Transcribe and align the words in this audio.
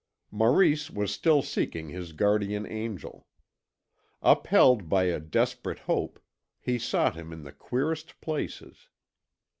Maurice 0.31 0.89
was 0.89 1.13
still 1.13 1.43
seeking 1.43 1.89
his 1.89 2.11
guardian 2.11 2.65
angel. 2.65 3.27
Upheld 4.23 4.89
by 4.89 5.03
a 5.03 5.19
desperate 5.19 5.77
hope, 5.81 6.19
he 6.59 6.79
sought 6.79 7.13
him 7.15 7.31
in 7.31 7.43
the 7.43 7.51
queerest 7.51 8.19
places. 8.19 8.87